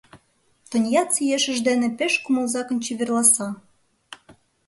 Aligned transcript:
Тоньяцци 0.69 1.21
ешыж 1.35 1.57
дене 1.67 1.87
пеш 1.97 2.13
кумылзакын 2.23 2.77
чеверласа. 2.85 3.47